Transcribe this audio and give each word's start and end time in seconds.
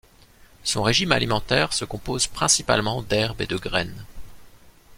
Son 0.63 0.81
régime 0.81 1.11
alimentaire 1.11 1.73
se 1.73 1.85
compose 1.85 2.25
principalement 2.25 3.03
d'herbe 3.03 3.39
et 3.41 3.45
de 3.45 3.57
graines. 3.57 4.03